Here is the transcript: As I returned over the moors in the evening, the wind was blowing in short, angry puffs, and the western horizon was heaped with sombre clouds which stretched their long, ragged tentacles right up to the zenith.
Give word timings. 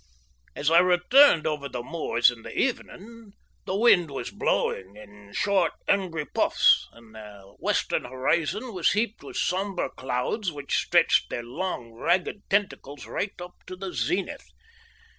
As 0.55 0.71
I 0.71 0.79
returned 0.79 1.45
over 1.45 1.69
the 1.69 1.83
moors 1.83 2.31
in 2.31 2.41
the 2.41 2.57
evening, 2.59 3.33
the 3.67 3.75
wind 3.75 4.09
was 4.09 4.31
blowing 4.31 4.95
in 4.95 5.31
short, 5.35 5.73
angry 5.87 6.25
puffs, 6.25 6.87
and 6.93 7.13
the 7.13 7.53
western 7.59 8.05
horizon 8.05 8.73
was 8.73 8.93
heaped 8.93 9.21
with 9.21 9.37
sombre 9.37 9.91
clouds 9.91 10.51
which 10.51 10.75
stretched 10.75 11.29
their 11.29 11.43
long, 11.43 11.91
ragged 11.93 12.41
tentacles 12.49 13.05
right 13.05 13.39
up 13.39 13.53
to 13.67 13.75
the 13.75 13.93
zenith. 13.93 14.47